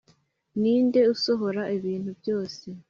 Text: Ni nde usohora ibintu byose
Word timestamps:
Ni 0.61 0.73
nde 0.85 1.01
usohora 1.13 1.61
ibintu 1.77 2.09
byose 2.19 2.65